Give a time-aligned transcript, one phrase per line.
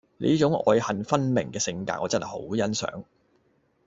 [0.17, 3.03] 你呢種愛恨分明嘅性格我真係好欣賞